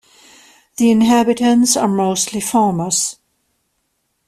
The 0.77 0.89
inhabitants 0.89 1.77
are 1.77 1.87
mostly 1.87 2.39
farmers. 2.39 3.17